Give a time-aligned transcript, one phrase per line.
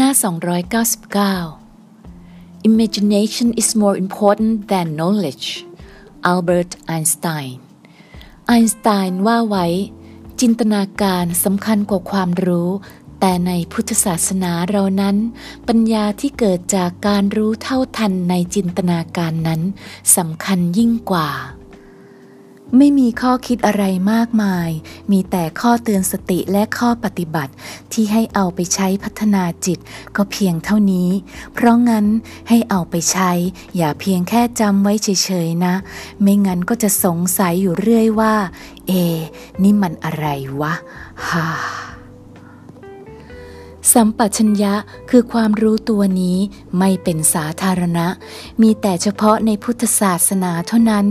[0.00, 0.10] น้า
[1.40, 5.46] 299 Imagination is more important than knowledge
[6.30, 7.50] Albert Einstein
[8.46, 9.66] ไอน์สไตน์ว่าไว้
[10.40, 12.70] จินตนาการสำคัญกว่าความรู้
[13.20, 15.16] แต่ในพุทธศาสนาเรานั้น
[15.68, 19.60] ปัญญาที่เกิดจากการรู้เท่าทันในจินตนาการนั้น
[20.16, 21.30] สำคัญยิ่งกว่า
[22.76, 24.70] ไม่มีข้อคิดอะไรมากมาย
[25.10, 27.52] มีแต่ข้อเตือนสติและข้อปฏิบัติ
[27.92, 29.78] ที่ให้เอาไปใช้พัฒนาจิต
[30.16, 31.10] ก็เพียงเท่านี้
[31.54, 32.06] เพราะงั้น
[32.48, 33.30] ให้เอาไปใช้
[33.76, 35.74] อย่าเพียงแค่จำไว้เฉยๆนะ
[36.22, 38.34] ไม่งั้นก็จะสงสัยอยู่เรื่อยว่า
[38.88, 38.92] เอ
[39.62, 40.26] นี่มันอะไร
[40.60, 40.74] วะ
[41.28, 41.46] ฮ่า
[43.94, 44.74] สัมปชัญญะ
[45.10, 46.38] คือความรู้ตัวนี้
[46.78, 48.06] ไม่เป็นสาธารณะ
[48.62, 51.06] มีแต่เฉพาะในพุทธศาสนาเท่านั้น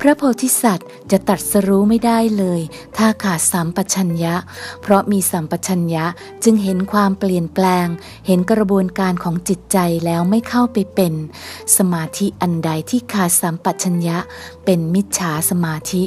[0.00, 2.60] พระโพธิสัตว์จะตัดสรู้ไม่ได้เลย
[2.96, 4.34] ถ้าขาดสัมปชัญญะ
[4.82, 6.04] เพราะมีสัมปชัญญะ
[6.44, 7.86] จึงเห็นความเปลี่ยนแปลง
[8.26, 11.12] เห็นกระบวนการของจิตใจแล้วไม่เข้าไปเป็น
[11.76, 14.18] สมาธิอันใดที่ขาดสัมปชัญญะ
[14.64, 16.02] เป็นมิจฉาสมาธิ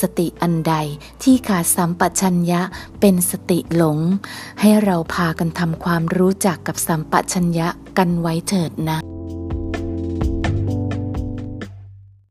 [0.00, 0.74] สติอันใด
[1.22, 2.60] ที่ขาดสัมปชัญญะ
[3.00, 3.98] เป็นสติหลง
[4.60, 9.15] ให้เราพากันทำความรู้จักกับสัมปชัญญะกันไว้เถิดนะ